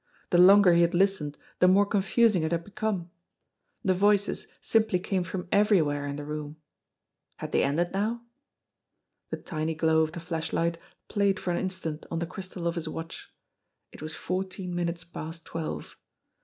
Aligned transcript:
The 0.31 0.39
longer 0.39 0.73
he 0.73 0.81
had 0.81 0.95
listened 0.95 1.37
the 1.59 1.67
more 1.67 1.85
confus 1.87 2.33
THE 2.33 2.39
VOICE 2.39 2.41
193 2.41 2.41
ing 2.41 2.45
it 2.47 2.51
had 2.51 2.63
become. 2.65 3.11
The 3.83 3.93
voices 3.93 4.47
simply 4.59 4.97
came 4.97 5.23
from 5.23 5.47
everywhere 5.51 6.07
in 6.07 6.15
the 6.15 6.25
room. 6.25 6.57
Had 7.35 7.51
they 7.51 7.61
ended 7.61 7.91
now? 7.93 8.23
The 9.29 9.37
tiny 9.37 9.75
glow 9.75 10.01
of 10.01 10.13
the 10.13 10.19
flashlight 10.19 10.79
played 11.07 11.39
for 11.39 11.51
an 11.51 11.59
instant 11.61 12.07
on 12.09 12.17
the 12.17 12.25
crystal 12.25 12.65
of 12.65 12.73
his 12.73 12.89
watch. 12.89 13.31
It 13.91 14.01
was 14.01 14.15
fourteen 14.15 14.73
minutes 14.73 15.03
past 15.03 15.45
twelve. 15.45 15.95